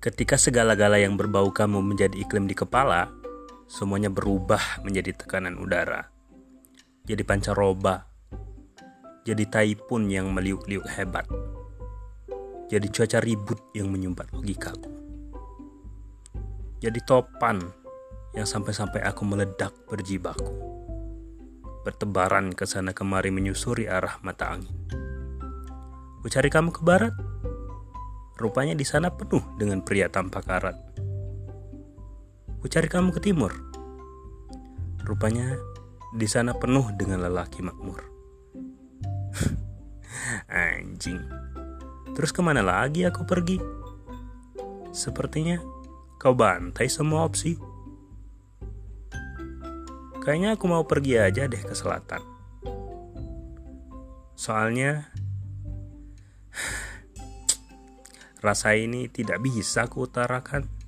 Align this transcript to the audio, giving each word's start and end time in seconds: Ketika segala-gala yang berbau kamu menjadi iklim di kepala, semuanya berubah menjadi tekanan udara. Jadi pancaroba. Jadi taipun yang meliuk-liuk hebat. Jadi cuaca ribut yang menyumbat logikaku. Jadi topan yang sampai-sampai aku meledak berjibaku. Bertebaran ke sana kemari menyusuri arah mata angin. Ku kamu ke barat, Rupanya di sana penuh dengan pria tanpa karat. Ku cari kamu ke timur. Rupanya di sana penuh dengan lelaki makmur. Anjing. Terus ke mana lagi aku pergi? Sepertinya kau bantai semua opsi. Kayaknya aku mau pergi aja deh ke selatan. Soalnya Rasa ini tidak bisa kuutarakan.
Ketika 0.00 0.40
segala-gala 0.40 0.96
yang 0.96 1.20
berbau 1.20 1.52
kamu 1.52 1.84
menjadi 1.84 2.24
iklim 2.24 2.48
di 2.48 2.56
kepala, 2.56 3.12
semuanya 3.68 4.08
berubah 4.08 4.80
menjadi 4.80 5.12
tekanan 5.12 5.60
udara. 5.60 6.08
Jadi 7.04 7.20
pancaroba. 7.20 8.08
Jadi 9.28 9.44
taipun 9.44 10.08
yang 10.08 10.32
meliuk-liuk 10.32 10.88
hebat. 10.88 11.28
Jadi 12.72 12.88
cuaca 12.88 13.20
ribut 13.20 13.60
yang 13.76 13.92
menyumbat 13.92 14.32
logikaku. 14.32 14.88
Jadi 16.80 16.96
topan 17.04 17.60
yang 18.32 18.48
sampai-sampai 18.48 19.04
aku 19.04 19.28
meledak 19.28 19.76
berjibaku. 19.84 20.48
Bertebaran 21.84 22.56
ke 22.56 22.64
sana 22.64 22.96
kemari 22.96 23.28
menyusuri 23.28 23.84
arah 23.84 24.16
mata 24.24 24.48
angin. 24.48 24.72
Ku 26.24 26.28
kamu 26.32 26.72
ke 26.72 26.80
barat, 26.80 27.12
Rupanya 28.40 28.72
di 28.72 28.88
sana 28.88 29.12
penuh 29.12 29.44
dengan 29.60 29.84
pria 29.84 30.08
tanpa 30.08 30.40
karat. 30.40 30.72
Ku 32.56 32.64
cari 32.72 32.88
kamu 32.88 33.12
ke 33.12 33.20
timur. 33.20 33.52
Rupanya 35.04 35.60
di 36.16 36.24
sana 36.24 36.56
penuh 36.56 36.88
dengan 36.96 37.20
lelaki 37.20 37.60
makmur. 37.60 38.00
Anjing. 40.48 41.20
Terus 42.16 42.32
ke 42.32 42.40
mana 42.40 42.64
lagi 42.64 43.04
aku 43.04 43.28
pergi? 43.28 43.60
Sepertinya 44.88 45.60
kau 46.16 46.32
bantai 46.32 46.88
semua 46.88 47.28
opsi. 47.28 47.60
Kayaknya 50.24 50.56
aku 50.56 50.64
mau 50.64 50.88
pergi 50.88 51.20
aja 51.20 51.44
deh 51.44 51.60
ke 51.60 51.76
selatan. 51.76 52.24
Soalnya 54.32 55.12
Rasa 58.40 58.72
ini 58.72 59.12
tidak 59.12 59.44
bisa 59.44 59.84
kuutarakan. 59.86 60.79